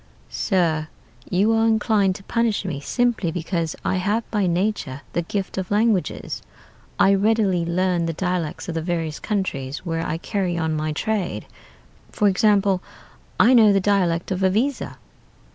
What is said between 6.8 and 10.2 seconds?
I readily learn the dialects of the various countries where I